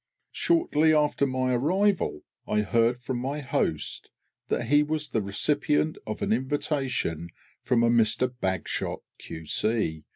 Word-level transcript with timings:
Shortly 0.31 0.95
after 0.95 1.27
my 1.27 1.53
arrival 1.53 2.23
I 2.47 2.61
heard 2.61 2.97
from 2.97 3.17
my 3.19 3.41
host 3.41 4.09
that 4.47 4.65
he 4.69 4.81
was 4.81 5.09
the 5.09 5.21
recipient 5.21 5.99
of 6.07 6.23
an 6.23 6.33
invitation 6.33 7.29
from 7.61 7.83
a 7.83 7.89
Mister 7.91 8.25
BAGSHOT, 8.27 9.03
Q.C. 9.19 10.03